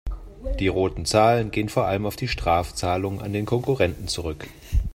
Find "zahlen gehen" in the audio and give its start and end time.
1.05-1.69